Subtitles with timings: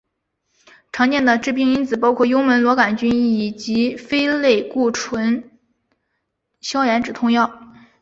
[0.91, 5.51] 常见的致病因子包括幽门螺旋杆菌以及非类固醇
[6.59, 7.61] 消炎止痛药。